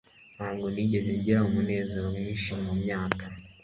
ntabwo 0.35 0.65
nigeze 0.73 1.09
ngira 1.17 1.39
umunezero 1.49 2.07
mwinshi 2.17 2.49
mumyaka 2.63 3.25